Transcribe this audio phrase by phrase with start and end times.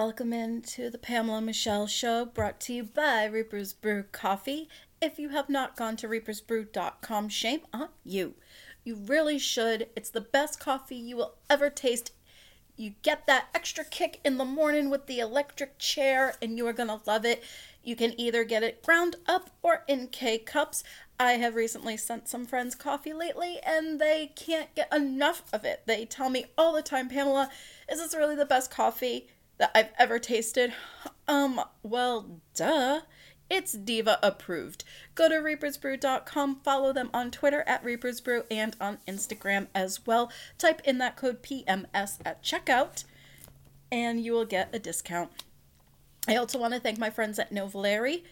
[0.00, 4.68] Welcome into the Pamela Michelle Show brought to you by Reaper's Brew Coffee.
[5.02, 8.34] If you have not gone to reapersbrew.com, shame on you.
[8.84, 9.88] You really should.
[9.96, 12.12] It's the best coffee you will ever taste.
[12.76, 16.72] You get that extra kick in the morning with the electric chair, and you are
[16.72, 17.42] going to love it.
[17.82, 20.84] You can either get it ground up or in K cups.
[21.18, 25.82] I have recently sent some friends coffee lately, and they can't get enough of it.
[25.86, 27.50] They tell me all the time, Pamela,
[27.90, 29.26] is this really the best coffee
[29.58, 30.72] that I've ever tasted?
[31.26, 33.00] Um, well, duh.
[33.50, 34.84] It's Diva approved.
[35.14, 40.30] Go to reapersbrew.com, follow them on Twitter at reapersbrew and on Instagram as well.
[40.58, 43.04] Type in that code PMS at checkout
[43.90, 45.30] and you will get a discount.
[46.26, 48.22] I also want to thank my friends at Novellary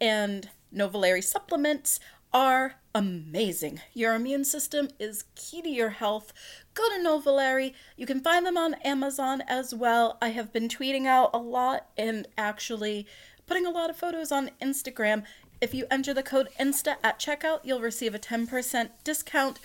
[0.00, 2.00] and Novellary supplements
[2.34, 3.80] are amazing.
[3.94, 6.32] Your immune system is key to your health.
[6.74, 7.74] Go to Novellary.
[7.96, 10.18] You can find them on Amazon as well.
[10.20, 13.06] I have been tweeting out a lot and actually
[13.46, 15.22] putting a lot of photos on Instagram.
[15.60, 19.60] If you enter the code INSTA at checkout, you'll receive a 10% discount.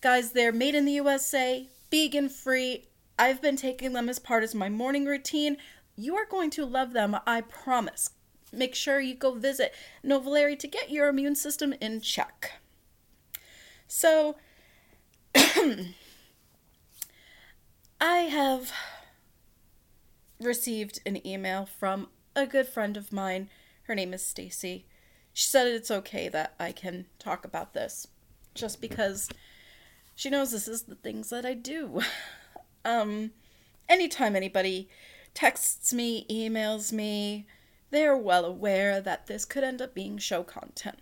[0.00, 2.86] Guys, they're made in the USA, vegan free.
[3.18, 5.56] I've been taking them as part of my morning routine.
[5.96, 8.10] You are going to love them, I promise.
[8.52, 12.52] Make sure you go visit Novellary to get your immune system in check.
[13.88, 14.36] So,
[18.00, 18.72] I have
[20.40, 23.48] received an email from a good friend of mine.
[23.84, 24.86] Her name is Stacy.
[25.32, 28.08] She said it's okay that I can talk about this
[28.54, 29.28] just because
[30.14, 32.00] she knows this is the things that I do.
[32.84, 33.32] um
[33.88, 34.88] anytime anybody
[35.34, 37.46] texts me, emails me,
[37.90, 40.98] they're well aware that this could end up being show content.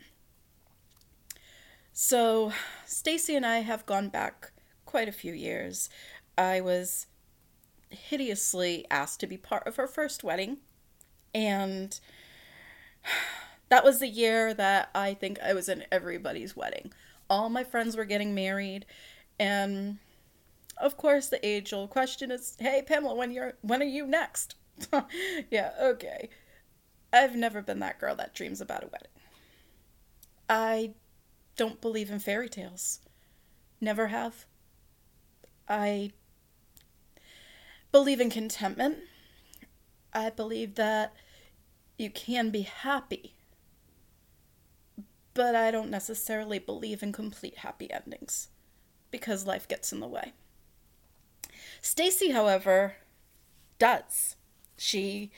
[1.92, 2.52] So,
[2.86, 4.52] Stacy and I have gone back
[4.84, 5.88] quite a few years.
[6.36, 7.06] I was
[7.90, 10.58] hideously asked to be part of her first wedding
[11.34, 11.98] and
[13.68, 16.92] that was the year that I think I was in everybody's wedding.
[17.28, 18.86] All my friends were getting married,
[19.38, 19.98] and
[20.76, 24.54] of course, the age old question is, "Hey, Pamela, when you're when are you next?"
[25.50, 26.28] yeah, okay.
[27.14, 29.08] I've never been that girl that dreams about a wedding.
[30.48, 30.94] I
[31.56, 32.98] don't believe in fairy tales.
[33.80, 34.46] Never have.
[35.68, 36.10] I
[37.92, 38.98] believe in contentment.
[40.12, 41.14] I believe that
[41.96, 43.34] you can be happy.
[45.34, 48.48] But I don't necessarily believe in complete happy endings
[49.12, 50.32] because life gets in the way.
[51.80, 52.96] Stacy, however,
[53.78, 54.34] does.
[54.76, 55.30] She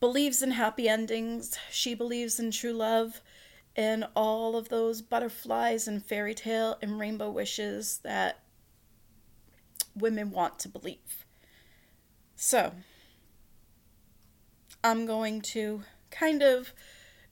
[0.00, 1.58] believes in happy endings.
[1.70, 3.20] She believes in true love
[3.74, 8.40] and all of those butterflies and fairy tale and rainbow wishes that
[9.94, 11.26] women want to believe.
[12.34, 12.72] So,
[14.82, 16.72] I'm going to kind of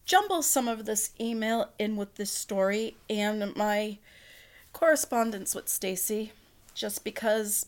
[0.05, 3.99] jumble some of this email in with this story and my
[4.73, 6.33] correspondence with Stacy
[6.75, 7.67] just because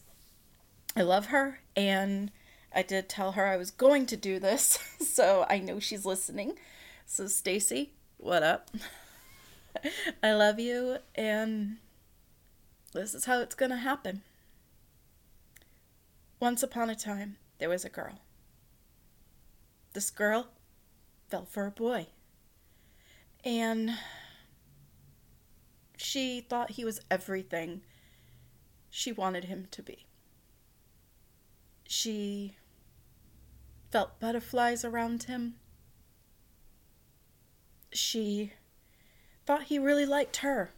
[0.97, 2.31] I love her and
[2.77, 6.59] I did tell her I was going to do this, so I know she's listening.
[7.07, 8.71] So Stacy, what up?
[10.23, 11.79] I love you and
[12.93, 14.21] this is how it's going to happen.
[16.39, 18.21] Once upon a time, there was a girl.
[19.95, 20.49] This girl
[21.31, 22.09] fell for a boy.
[23.43, 23.93] And
[25.97, 27.81] she thought he was everything
[28.91, 30.05] she wanted him to be.
[31.87, 32.57] She
[33.97, 35.55] felt butterflies around him.
[37.95, 38.53] She
[39.47, 40.69] thought he really liked her.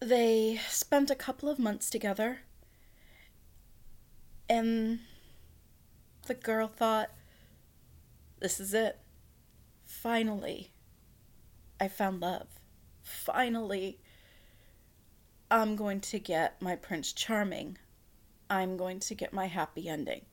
[0.00, 2.40] They spent a couple of months together,
[4.50, 5.00] and
[6.26, 7.08] the girl thought,
[8.40, 8.98] this is it.
[9.86, 10.72] Finally,
[11.80, 12.48] I found love.
[13.00, 13.98] Finally,
[15.50, 17.78] I'm going to get my Prince Charming.
[18.50, 20.26] I'm going to get my happy ending.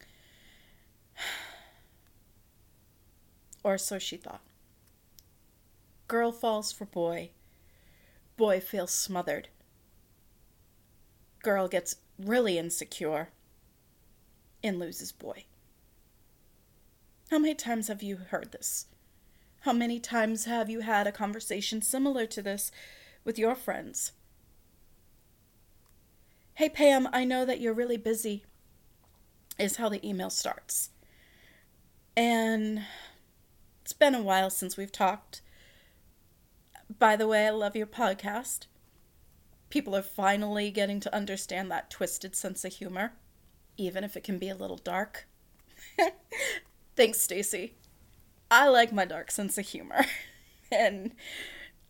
[3.64, 4.42] Or so she thought.
[6.08, 7.32] Girl falls for boy.
[8.38, 9.50] Boy feels smothered.
[11.44, 13.30] Girl gets really insecure
[14.64, 15.46] and loses boy.
[17.30, 18.88] How many times have you heard this?
[19.62, 22.72] How many times have you had a conversation similar to this
[23.24, 24.14] with your friends?
[26.56, 28.44] Hey, Pam, I know that you're really busy,
[29.58, 30.90] is how the email starts.
[32.18, 32.84] And
[33.90, 35.42] it's been a while since we've talked.
[37.00, 38.68] By the way, I love your podcast.
[39.72, 43.14] People are finally getting to understand that twisted sense of humor.
[43.78, 45.28] even if it can be a little dark.
[46.96, 47.74] Thanks, Stacy.
[48.52, 50.06] I like my dark sense of humor.
[50.72, 51.14] and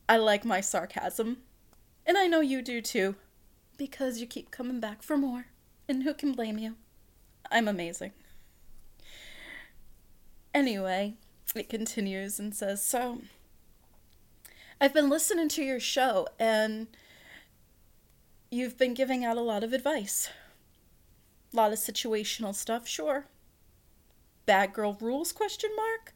[0.07, 1.39] I like my sarcasm.
[2.05, 3.15] And I know you do too.
[3.75, 5.47] Because you keep coming back for more.
[5.89, 6.77] And who can blame you?
[7.51, 8.13] I'm amazing.
[10.53, 11.17] Anyway,
[11.55, 13.21] it continues and says, So,
[14.81, 16.87] I've been listening to your show and
[18.49, 20.29] you've been giving out a lot of advice.
[21.53, 23.25] A lot of situational stuff, sure.
[24.45, 26.13] Bad girl rules question mark?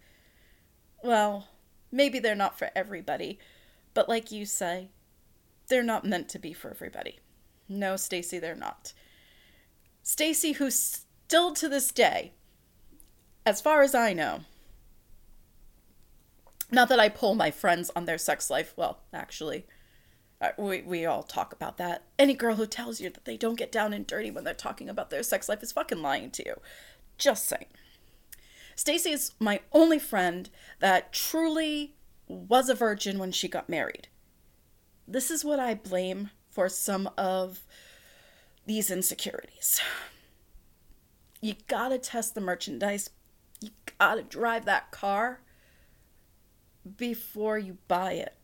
[1.04, 1.50] Well,
[1.92, 3.40] maybe they're not for everybody,
[3.94, 4.90] but like you say,
[5.68, 7.20] they're not meant to be for everybody.
[7.68, 8.94] No, Stacy, they're not.
[10.02, 12.34] Stacy, who still to this day,
[13.46, 14.42] as far as I know,
[16.72, 18.74] not that I pull my friends on their sex life.
[18.76, 19.66] Well, actually,
[20.58, 22.04] we, we all talk about that.
[22.20, 24.90] Any girl who tells you that they don't get down and dirty when they're talking
[24.90, 26.56] about their sex life is fucking lying to you.
[27.18, 27.68] Just saying.
[28.76, 30.50] Stacy is my only friend
[30.80, 31.96] that truly
[32.28, 34.08] was a virgin when she got married.
[35.08, 37.62] This is what I blame for some of
[38.66, 39.82] these insecurities.
[41.42, 43.10] You gotta test the merchandise.
[43.60, 43.70] You
[44.00, 45.42] gotta drive that car
[46.98, 48.36] before you buy it.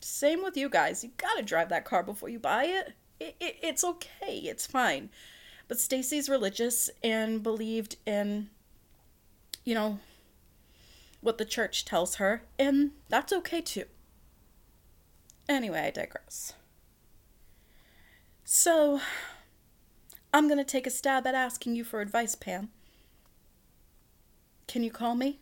[0.00, 1.04] Same with you guys.
[1.04, 2.94] You gotta drive that car before you buy it.
[3.18, 4.36] it, it it's okay.
[4.36, 5.10] It's fine.
[5.68, 8.48] But Stacy's religious and believed in,
[9.64, 10.00] you know,
[11.20, 13.84] what the church tells her, and that's okay too.
[15.48, 16.54] Anyway, I digress.
[18.44, 19.00] So,
[20.32, 22.70] I'm gonna take a stab at asking you for advice, Pam.
[24.66, 25.40] Can you call me?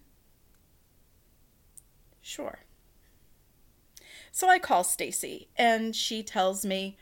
[2.28, 2.58] Sure.
[4.32, 6.98] So I call Stacy and she tells me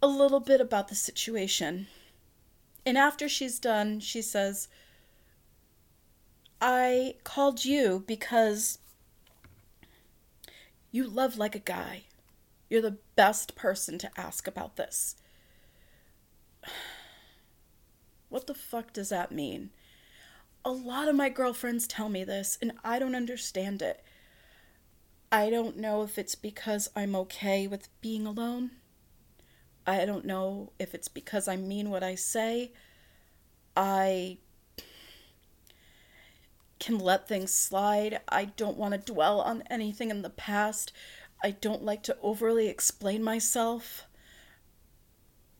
[0.00, 1.88] a little bit about the situation.
[2.86, 4.68] And after she's done, she says,
[6.60, 8.78] I called you because
[10.92, 12.04] you love like a guy.
[12.70, 15.16] You're the best person to ask about this.
[18.28, 19.70] What the fuck does that mean?
[20.68, 24.04] A lot of my girlfriends tell me this, and I don't understand it.
[25.32, 28.72] I don't know if it's because I'm okay with being alone.
[29.86, 32.72] I don't know if it's because I mean what I say.
[33.74, 34.36] I
[36.78, 38.20] can let things slide.
[38.28, 40.92] I don't want to dwell on anything in the past.
[41.42, 44.04] I don't like to overly explain myself.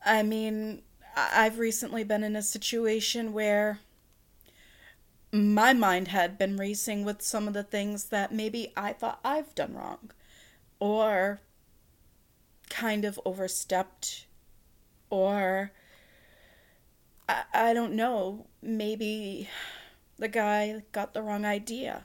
[0.04, 0.82] I mean,
[1.16, 3.80] I've recently been in a situation where
[5.32, 9.54] my mind had been racing with some of the things that maybe I thought I've
[9.54, 10.10] done wrong
[10.80, 11.40] or
[12.70, 14.26] kind of overstepped
[15.10, 15.72] or
[17.28, 19.48] I, I don't know, maybe
[20.18, 22.04] the guy got the wrong idea.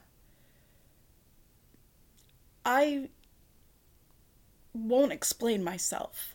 [2.64, 3.08] I
[4.72, 6.34] won't explain myself.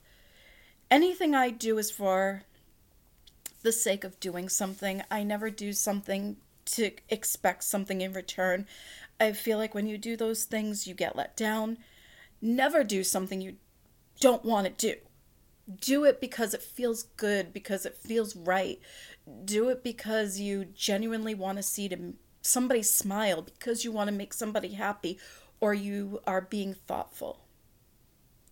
[0.89, 2.43] Anything I do is for
[3.61, 5.03] the sake of doing something.
[5.11, 6.37] I never do something
[6.73, 8.67] to expect something in return.
[9.19, 11.77] I feel like when you do those things, you get let down.
[12.41, 13.55] Never do something you
[14.19, 14.99] don't want to do.
[15.81, 18.79] Do it because it feels good, because it feels right.
[19.45, 21.89] Do it because you genuinely want to see
[22.41, 25.19] somebody smile, because you want to make somebody happy,
[25.59, 27.41] or you are being thoughtful.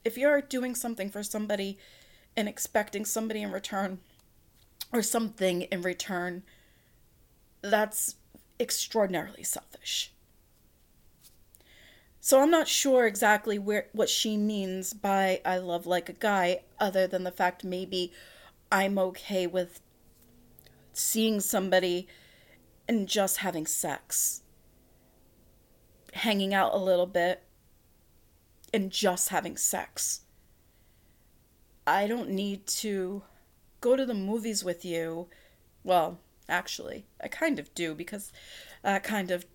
[0.04, 1.78] If you're doing something for somebody
[2.36, 4.00] and expecting somebody in return,
[4.94, 6.44] or something in return,
[7.72, 8.16] that's
[8.60, 10.12] extraordinarily selfish.
[12.20, 16.62] So I'm not sure exactly where what she means by I love like a guy
[16.80, 18.12] other than the fact maybe
[18.72, 19.80] I'm okay with
[20.92, 22.08] seeing somebody
[22.88, 24.42] and just having sex.
[26.14, 27.44] Hanging out a little bit
[28.74, 30.22] and just having sex.
[31.86, 33.24] I don't need to
[33.80, 35.28] go to the movies with you.
[35.84, 37.06] Well, actually.
[37.22, 38.32] I kind of do because
[38.84, 39.46] that kind of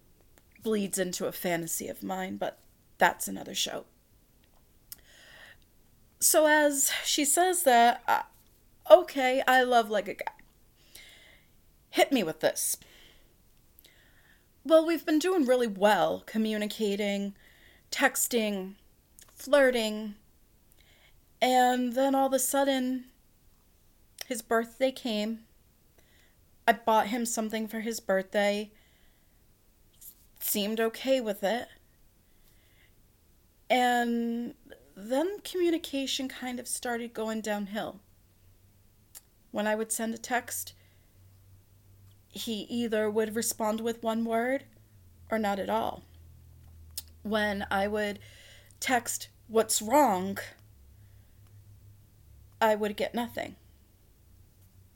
[0.63, 2.59] bleeds into a fantasy of mine, but
[2.99, 3.85] that's another show.
[6.21, 8.23] So, as she says that, uh,
[8.91, 10.33] okay, I love like a guy.
[11.91, 12.77] Hit me with this.
[14.65, 17.35] Well, we've been doing really well communicating,
[17.91, 18.75] texting,
[19.35, 20.15] flirting,
[21.41, 23.07] and then all of a sudden,
[24.27, 25.41] his birthday came
[26.67, 28.71] I bought him something for his birthday.
[30.41, 31.69] Seemed okay with it.
[33.69, 34.55] And
[34.97, 38.01] then communication kind of started going downhill.
[39.51, 40.73] when I would send a text,
[42.29, 44.65] he either would respond with one word
[45.31, 46.03] or not at all.
[47.23, 48.19] When I would
[48.81, 50.39] text, What's wrong?
[52.59, 53.57] I would get nothing.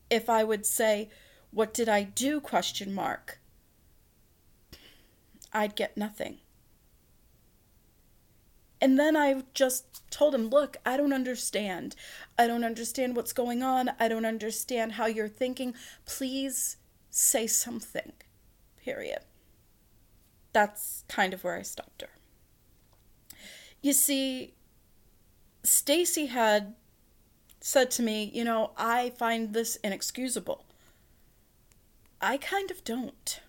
[0.08, 1.11] If I would say,
[1.50, 2.40] What did I do?
[2.40, 3.38] question mark.
[5.52, 6.38] I'd get nothing.
[8.80, 11.96] And then I just told him, Look, I don't understand.
[12.38, 13.90] I don't understand what's going on.
[13.98, 15.74] I don't understand how you're thinking.
[16.04, 16.76] Please
[17.10, 18.12] say something.
[18.82, 19.20] Period.
[20.52, 22.08] That's kind of where I stopped her.
[23.82, 24.54] You see,
[25.62, 26.74] Stacy had
[27.60, 30.64] said to me, You know, I find this inexcusable.
[32.20, 33.40] I kind of don't.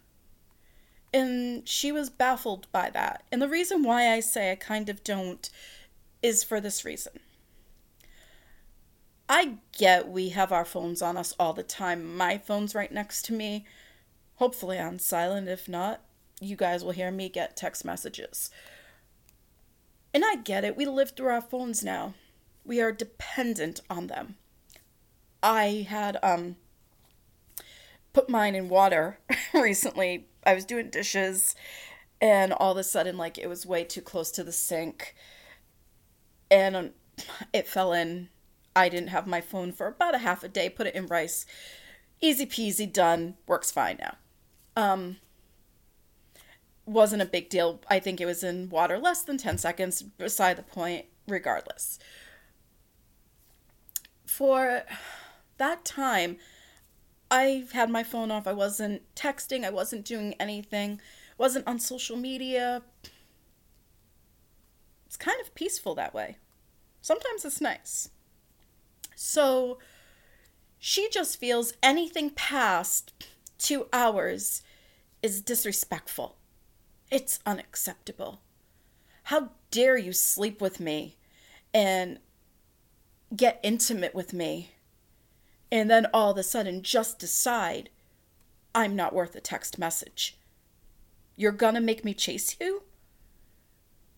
[1.13, 3.23] And she was baffled by that.
[3.31, 5.49] And the reason why I say I kind of don't
[6.21, 7.19] is for this reason.
[9.29, 12.15] I get we have our phones on us all the time.
[12.15, 13.65] My phone's right next to me,
[14.35, 15.49] hopefully on silent.
[15.49, 16.01] If not,
[16.39, 18.49] you guys will hear me get text messages.
[20.13, 20.77] And I get it.
[20.77, 22.13] We live through our phones now.
[22.65, 24.35] We are dependent on them.
[25.43, 26.55] I had um
[28.17, 29.19] put mine in water
[29.53, 30.27] recently.
[30.43, 31.53] I was doing dishes
[32.19, 35.13] and all of a sudden like it was way too close to the sink
[36.49, 36.89] and um,
[37.53, 38.29] it fell in.
[38.75, 40.67] I didn't have my phone for about a half a day.
[40.67, 41.45] Put it in rice.
[42.19, 43.35] Easy peasy done.
[43.45, 44.15] Works fine now.
[44.75, 45.17] Um
[46.87, 47.81] wasn't a big deal.
[47.87, 51.99] I think it was in water less than 10 seconds, beside the point, regardless.
[54.25, 54.83] For
[55.57, 56.37] that time,
[57.29, 58.47] I had my phone off.
[58.47, 61.01] I wasn't texting, I wasn't doing anything,
[61.37, 62.83] wasn't on social media.
[65.05, 66.37] It's kind of peaceful that way.
[67.01, 68.09] Sometimes it's nice.
[69.15, 69.79] So
[70.77, 73.13] she just feels anything past
[73.57, 74.61] two hours
[75.21, 76.37] is disrespectful.
[77.09, 78.41] It's unacceptable.
[79.23, 81.17] How dare you sleep with me
[81.73, 82.19] and
[83.35, 84.71] get intimate with me
[85.71, 87.89] and then all of a sudden just decide
[88.73, 90.37] I'm not worth a text message?
[91.35, 92.83] You're gonna make me chase you?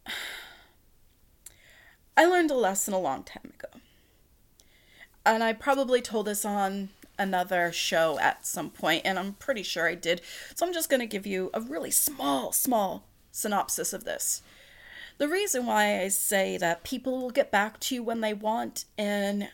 [2.17, 3.79] I learned a lesson a long time ago.
[5.25, 6.89] And I probably told this on
[7.19, 10.21] another show at some point, and I'm pretty sure I did.
[10.55, 14.41] So I'm just going to give you a really small, small synopsis of this.
[15.17, 18.85] The reason why I say that people will get back to you when they want,
[18.97, 19.49] and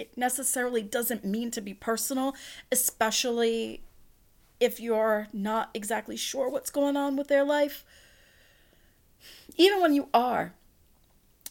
[0.00, 2.34] it necessarily doesn't mean to be personal,
[2.72, 3.82] especially
[4.58, 7.84] if you're not exactly sure what's going on with their life.
[9.56, 10.54] Even when you are,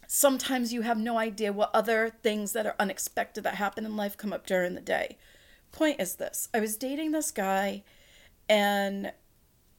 [0.08, 4.18] sometimes you have no idea what other things that are unexpected that happen in life
[4.18, 5.18] come up during the day
[5.72, 7.84] point is this I was dating this guy,
[8.48, 9.12] and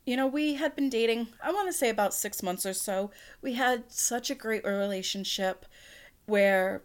[0.07, 3.11] you know, we had been dating, I want to say about six months or so.
[3.43, 5.67] We had such a great relationship
[6.27, 6.83] where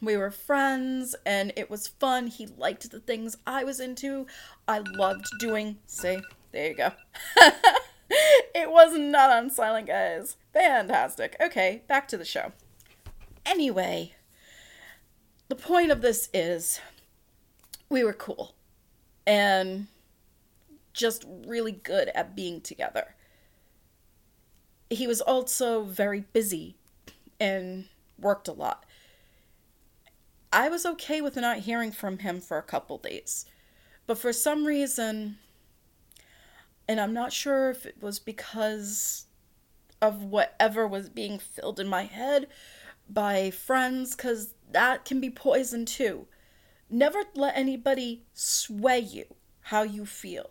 [0.00, 2.28] we were friends and it was fun.
[2.28, 4.26] He liked the things I was into.
[4.66, 6.18] I loved doing, see,
[6.52, 6.92] there you go.
[8.54, 10.36] it was not on silent, guys.
[10.52, 11.36] Fantastic.
[11.40, 12.52] Okay, back to the show.
[13.44, 14.14] Anyway,
[15.48, 16.80] the point of this is
[17.88, 18.54] we were cool
[19.26, 19.86] and
[20.92, 23.14] just really good at being together.
[24.90, 26.76] He was also very busy
[27.40, 27.86] and
[28.18, 28.84] worked a lot.
[30.52, 33.44] I was okay with not hearing from him for a couple days.
[34.06, 35.38] But for some reason,
[36.88, 39.26] and I'm not sure if it was because
[40.00, 42.46] of whatever was being filled in my head
[43.08, 46.26] by friends, because that can be poison too.
[46.88, 49.24] Never let anybody sway you
[49.60, 50.50] how you feel.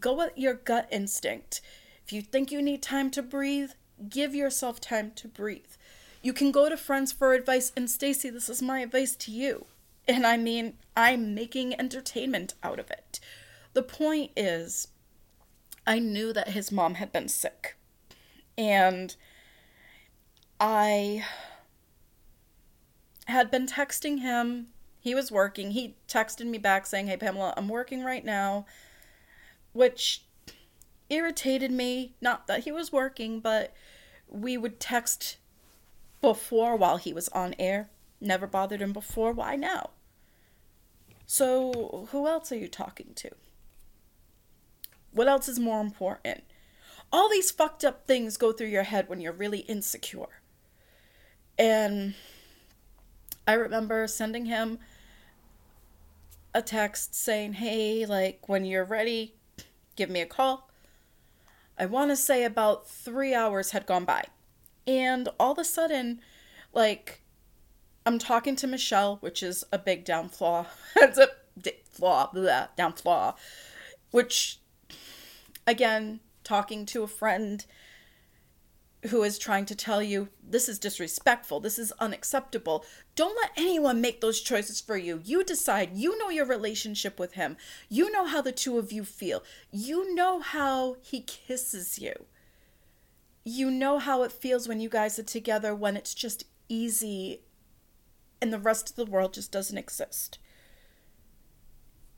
[0.00, 1.60] Go with your gut instinct.
[2.06, 3.72] If you think you need time to breathe,
[4.08, 5.72] give yourself time to breathe.
[6.28, 9.64] You can go to friends for advice, and Stacy, this is my advice to you.
[10.06, 13.18] And I mean, I'm making entertainment out of it.
[13.72, 14.88] The point is,
[15.86, 17.78] I knew that his mom had been sick.
[18.58, 19.16] And
[20.60, 21.24] I
[23.26, 24.66] had been texting him
[25.00, 25.70] he was working.
[25.70, 28.66] He texted me back saying, Hey, Pamela, I'm working right now,
[29.72, 30.26] which
[31.08, 32.16] irritated me.
[32.20, 33.72] Not that he was working, but
[34.28, 35.38] we would text
[36.20, 37.90] before while he was on air.
[38.20, 39.32] Never bothered him before.
[39.32, 39.90] Why now?
[41.26, 43.30] So, who else are you talking to?
[45.12, 46.44] What else is more important?
[47.12, 50.40] All these fucked up things go through your head when you're really insecure.
[51.58, 52.14] And
[53.46, 54.78] I remember sending him
[56.54, 59.34] a text saying, hey, like when you're ready,
[59.96, 60.70] give me a call.
[61.78, 64.24] I want to say about three hours had gone by.
[64.88, 66.20] And all of a sudden,
[66.72, 67.20] like,
[68.06, 70.64] I'm talking to Michelle, which is a big down flaw.
[70.96, 71.28] it's a
[71.92, 73.34] flaw, blah, down flaw.
[74.12, 74.60] Which,
[75.66, 77.66] again, talking to a friend
[79.10, 82.82] who is trying to tell you this is disrespectful, this is unacceptable.
[83.14, 85.20] Don't let anyone make those choices for you.
[85.22, 85.90] You decide.
[85.98, 87.58] You know your relationship with him.
[87.90, 89.42] You know how the two of you feel.
[89.70, 92.24] You know how he kisses you.
[93.50, 97.40] You know how it feels when you guys are together when it's just easy
[98.42, 100.38] and the rest of the world just doesn't exist.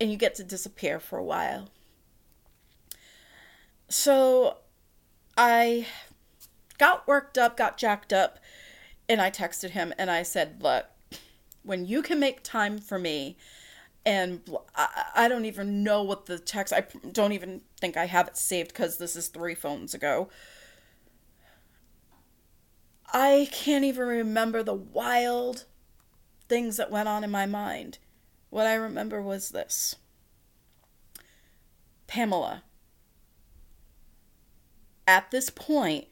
[0.00, 1.68] And you get to disappear for a while.
[3.88, 4.58] So
[5.36, 5.86] I
[6.78, 8.40] got worked up, got jacked up,
[9.08, 10.86] and I texted him and I said, Look,
[11.62, 13.36] when you can make time for me,
[14.04, 14.40] and
[15.14, 18.70] I, don't even know what the text, I don't even think I have it saved
[18.70, 20.28] because this is three phones ago.
[23.12, 25.64] I can't even remember the wild
[26.48, 27.98] things that went on in my mind.
[28.50, 29.96] What I remember was this
[32.06, 32.64] Pamela,
[35.06, 36.06] at this point,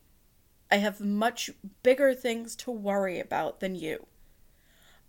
[0.70, 1.50] I have much
[1.82, 4.06] bigger things to worry about than you.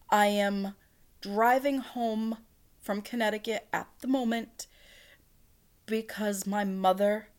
[0.10, 0.76] I am
[1.22, 2.38] driving home
[2.80, 4.68] from Connecticut at the moment
[5.86, 7.30] because my mother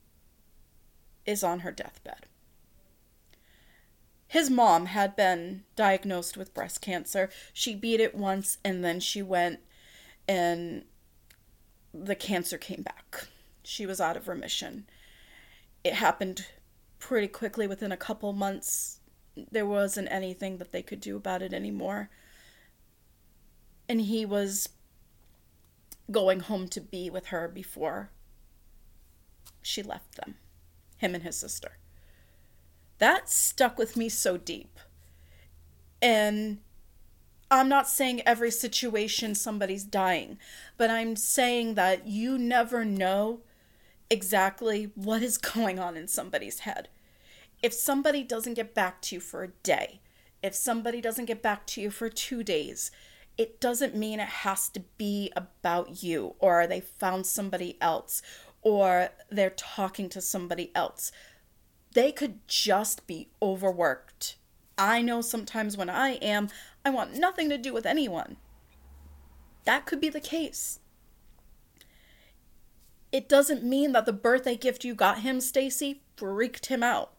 [1.25, 2.26] is on her deathbed.
[4.31, 7.31] His mom had been diagnosed with breast cancer.
[7.53, 9.59] She beat it once and then she went
[10.29, 10.85] and
[11.93, 13.27] the cancer came back.
[13.64, 14.87] She was out of remission.
[15.83, 16.47] It happened
[17.01, 19.01] pretty quickly within a couple months
[19.51, 22.09] there wasn't anything that they could do about it anymore
[23.88, 24.69] and he was
[26.09, 28.11] going home to be with her before
[29.61, 30.37] she left them
[30.99, 31.80] him and his sister
[33.01, 34.79] that stuck with me so deep
[36.01, 36.59] and
[37.51, 40.39] I'm not saying every situation somebody's dying,
[40.77, 43.41] but I'm saying that you never know
[44.09, 46.89] exactly what is going on in somebody's head.
[47.63, 50.01] If somebody doesn't get back to you for a day,
[50.43, 52.91] if somebody doesn't get back to you for two days,
[53.37, 58.23] it doesn't mean it has to be about you or they found somebody else
[58.63, 61.11] or they're talking to somebody else.
[61.92, 64.37] They could just be overworked.
[64.79, 66.48] I know sometimes when I am,
[66.85, 68.37] I want nothing to do with anyone.
[69.64, 70.81] That could be the case
[73.12, 77.12] it doesn't mean that the birthday gift you got him, Stacy, freaked him out.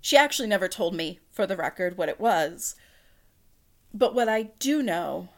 [0.00, 2.76] She actually never told me, for the record, what it was.
[3.92, 5.28] But what I do know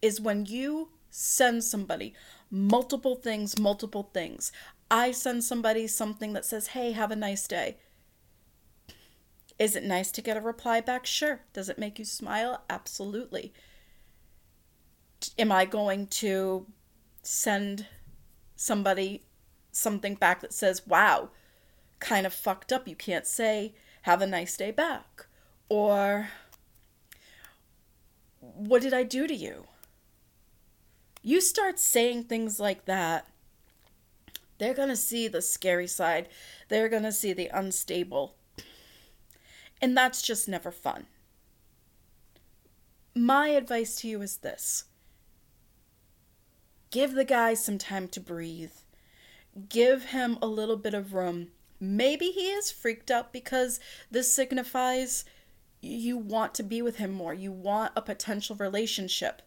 [0.00, 2.14] is when you send somebody
[2.50, 4.50] multiple things, multiple things,
[4.94, 7.78] I send somebody something that says, hey, have a nice day.
[9.58, 11.04] Is it nice to get a reply back?
[11.04, 11.40] Sure.
[11.52, 12.62] Does it make you smile?
[12.70, 13.52] Absolutely.
[15.36, 16.66] Am I going to
[17.22, 17.88] send
[18.54, 19.24] somebody
[19.72, 21.30] something back that says, wow,
[21.98, 22.86] kind of fucked up.
[22.86, 25.26] You can't say, have a nice day back.
[25.68, 26.28] Or,
[28.38, 29.64] what did I do to you?
[31.20, 33.26] You start saying things like that,
[34.64, 36.26] they're going to see the scary side.
[36.70, 38.34] They're going to see the unstable.
[39.82, 41.04] And that's just never fun.
[43.14, 44.84] My advice to you is this
[46.90, 48.72] Give the guy some time to breathe.
[49.68, 51.48] Give him a little bit of room.
[51.78, 55.26] Maybe he is freaked out because this signifies
[55.82, 57.34] you want to be with him more.
[57.34, 59.42] You want a potential relationship.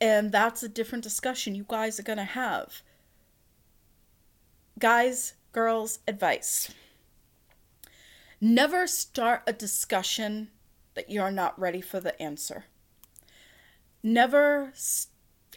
[0.00, 2.82] And that's a different discussion you guys are going to have.
[4.78, 6.72] Guys, girls, advice.
[8.40, 10.48] Never start a discussion
[10.94, 12.64] that you're not ready for the answer.
[14.02, 14.72] Never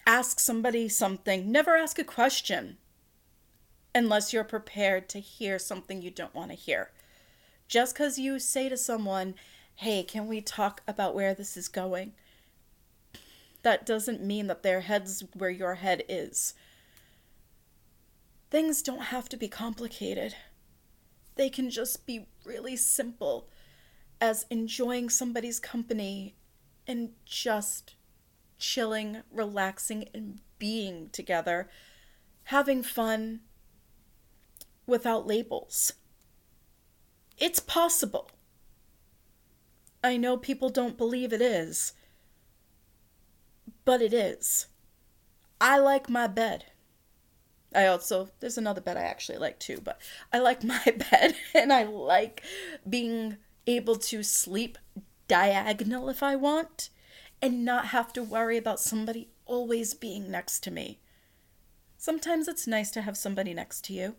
[0.05, 2.77] ask somebody something, never ask a question
[3.95, 6.91] unless you're prepared to hear something you don't want to hear.
[7.67, 9.33] Just because you say to someone,
[9.75, 12.13] hey, can we talk about where this is going?
[13.63, 16.53] That doesn't mean that their head's where your head is.
[18.49, 20.35] Things don't have to be complicated.
[21.35, 23.49] They can just be really simple
[24.19, 26.35] as enjoying somebody's company
[26.87, 27.95] and just
[28.57, 31.69] chilling, relaxing, and being together,
[32.45, 33.41] having fun
[34.85, 35.93] without labels.
[37.37, 38.31] It's possible.
[40.03, 41.93] I know people don't believe it is,
[43.83, 44.67] but it is.
[45.59, 46.65] I like my bed.
[47.75, 50.01] I also, there's another bed I actually like too, but
[50.31, 52.43] I like my bed and I like
[52.87, 54.77] being able to sleep
[55.27, 56.89] diagonal if I want
[57.41, 60.99] and not have to worry about somebody always being next to me.
[61.97, 64.15] Sometimes it's nice to have somebody next to you.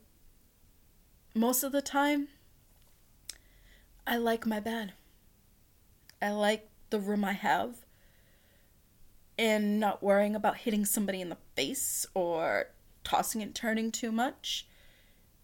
[1.34, 2.28] Most of the time,
[4.06, 4.92] I like my bed.
[6.20, 7.84] I like the room I have
[9.38, 12.66] and not worrying about hitting somebody in the face or
[13.08, 14.66] tossing and turning too much,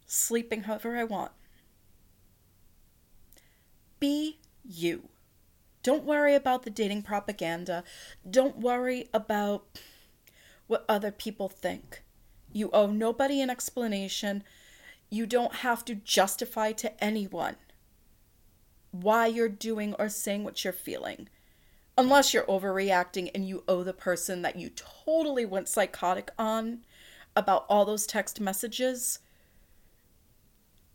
[0.07, 1.33] sleeping however I want.
[4.01, 5.09] Be you.
[5.83, 7.85] Don't worry about the dating propaganda.
[8.29, 9.67] Don't worry about
[10.67, 12.03] what other people think.
[12.53, 14.45] You owe nobody an explanation.
[15.11, 17.57] You don't have to justify to anyone
[18.91, 21.29] why you're doing or saying what you're feeling.
[21.99, 26.81] Unless you're overreacting and you owe the person that you totally went psychotic on
[27.37, 29.19] about all those text messages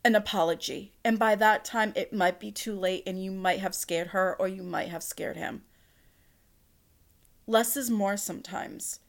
[0.03, 0.93] an apology.
[1.03, 4.35] And by that time, it might be too late and you might have scared her
[4.39, 5.63] or you might have scared him.
[7.47, 8.99] Less is more sometimes.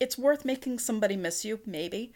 [0.00, 2.12] It's worth making somebody miss you, maybe.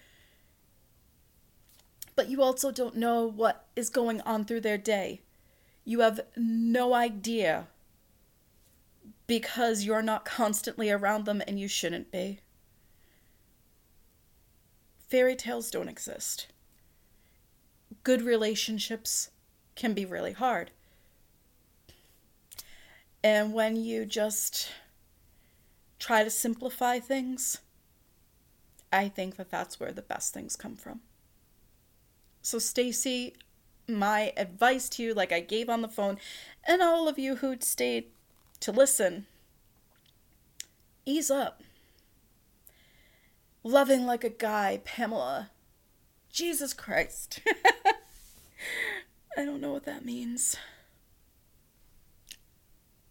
[2.17, 5.21] But you also don't know what is going on through their day.
[5.85, 7.69] You have no idea
[9.27, 12.41] because you're not constantly around them and you shouldn't be.
[15.09, 16.49] Fairy tales don't exist
[18.03, 19.31] good relationships
[19.75, 20.71] can be really hard.
[23.23, 24.71] And when you just
[25.99, 27.59] try to simplify things,
[28.93, 31.01] I think that that's where the best things come from.
[32.41, 33.35] So, Stacy,
[33.87, 36.19] my advice to you, like I gave on the phone,
[36.67, 38.07] and all of you who'd stayed
[38.61, 39.27] to listen,
[41.05, 41.63] ease up.
[43.69, 45.51] Loving like a guy, Pamela.
[46.31, 47.41] Jesus Christ.
[49.37, 50.57] I don't know what that means.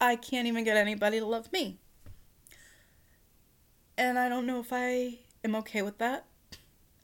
[0.01, 1.77] I can't even get anybody to love me.
[3.99, 6.25] And I don't know if I am okay with that.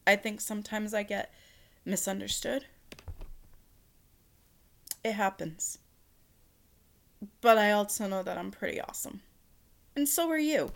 [0.07, 1.31] I think sometimes I get
[1.85, 2.65] misunderstood.
[5.03, 5.77] It happens.
[7.39, 9.21] But I also know that I'm pretty awesome.
[9.95, 10.71] And so are you.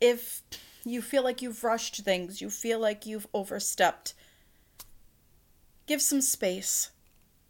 [0.00, 0.42] If
[0.86, 4.14] you feel like you've rushed things, you feel like you've overstepped,
[5.86, 6.90] give some space,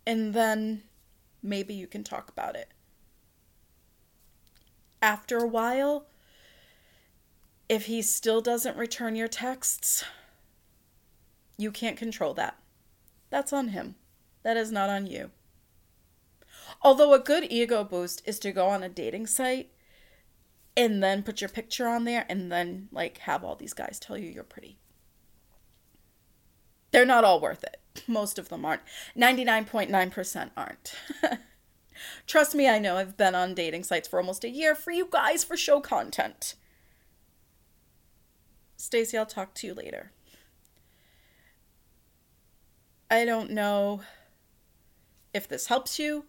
[0.06, 0.82] and then
[1.42, 2.68] maybe you can talk about it.
[5.02, 6.06] After a while,
[7.68, 10.02] if he still doesn't return your texts,
[11.58, 12.56] you can't control that.
[13.28, 13.96] That's on him.
[14.44, 15.30] That is not on you.
[16.80, 19.70] Although a good ego boost is to go on a dating site
[20.76, 24.18] and then put your picture on there and then like have all these guys tell
[24.18, 24.78] you you're pretty.
[26.92, 27.80] They're not all worth it.
[28.06, 28.82] Most of them aren't.
[29.16, 30.94] 99.9% aren't.
[32.26, 35.08] Trust me, I know I've been on dating sites for almost a year for you
[35.10, 36.54] guys for show content.
[38.76, 40.12] Stacy, I'll talk to you later.
[43.10, 44.02] I don't know
[45.32, 46.24] if this helps you.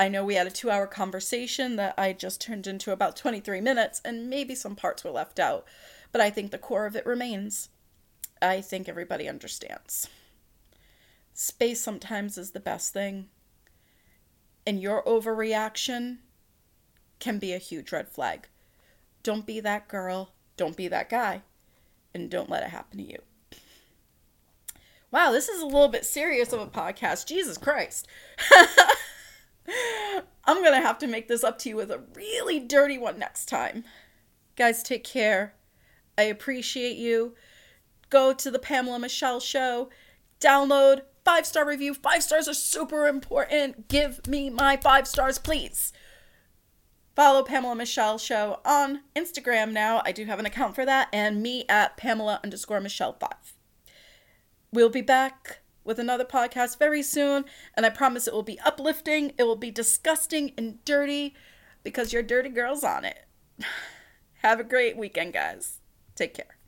[0.00, 3.60] I know we had a two hour conversation that I just turned into about 23
[3.60, 5.66] minutes, and maybe some parts were left out,
[6.10, 7.68] but I think the core of it remains.
[8.40, 10.08] I think everybody understands.
[11.34, 13.28] Space sometimes is the best thing,
[14.66, 16.20] and your overreaction
[17.18, 18.48] can be a huge red flag.
[19.22, 21.42] Don't be that girl, don't be that guy,
[22.14, 23.18] and don't let it happen to you.
[25.10, 27.26] Wow, this is a little bit serious of a podcast.
[27.26, 28.08] Jesus Christ.
[30.44, 33.46] I'm to have to make this up to you with a really dirty one next
[33.46, 33.84] time.
[34.56, 35.54] Guys, take care.
[36.18, 37.34] I appreciate you.
[38.10, 39.88] Go to the Pamela Michelle Show,
[40.40, 41.94] download, five star review.
[41.94, 43.88] Five stars are super important.
[43.88, 45.92] Give me my five stars, please.
[47.14, 50.02] Follow Pamela Michelle Show on Instagram now.
[50.04, 53.30] I do have an account for that, and me at Pamela underscore Michelle 5.
[54.72, 59.32] We'll be back with another podcast very soon, and I promise it will be uplifting,
[59.38, 61.34] it will be disgusting and dirty
[61.82, 63.24] because your dirty girl's on it.
[64.42, 65.80] Have a great weekend, guys.
[66.14, 66.59] Take care.